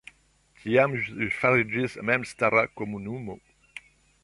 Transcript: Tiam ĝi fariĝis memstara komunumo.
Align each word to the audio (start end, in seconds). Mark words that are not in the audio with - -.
Tiam 0.61 0.95
ĝi 1.09 1.27
fariĝis 1.41 1.99
memstara 2.11 2.65
komunumo. 2.81 3.37